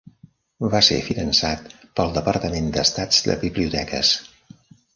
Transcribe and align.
Va 0.75 0.79
ser 0.87 0.97
finançat 1.09 1.69
pel 1.99 2.15
Departament 2.17 2.73
d'Estat 2.79 3.21
de 3.29 3.39
Biblioteques. 3.47 4.17